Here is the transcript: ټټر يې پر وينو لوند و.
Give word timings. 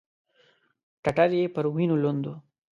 ټټر 1.03 1.29
يې 1.39 1.45
پر 1.55 1.65
وينو 1.75 1.95
لوند 2.03 2.23
و. 2.29 2.35